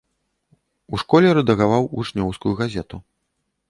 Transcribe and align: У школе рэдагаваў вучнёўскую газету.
У 0.95 1.01
школе 1.03 1.27
рэдагаваў 1.41 1.83
вучнёўскую 1.95 2.53
газету. 2.65 2.95